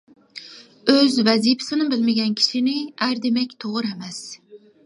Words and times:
ئۆز 0.93 1.17
ۋەزىپىسىنى 1.27 1.87
بىلمىگەن 1.93 2.35
كىشىنى 2.41 2.75
ئەر 3.07 3.23
دېمەك 3.27 3.57
توغرا 3.67 3.93
ئەمەس. 3.95 4.27